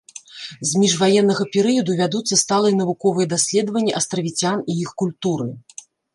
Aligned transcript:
З 0.69 0.79
міжваеннага 0.83 1.45
перыяду 1.55 1.97
вядуцца 1.99 2.39
сталыя 2.43 2.79
навуковыя 2.81 3.31
даследаванні 3.35 3.95
астравіцян 4.01 4.67
і 4.75 4.81
іх 4.87 4.91
культуры. 5.05 5.49